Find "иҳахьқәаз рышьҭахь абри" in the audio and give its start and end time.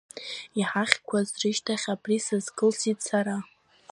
0.59-2.17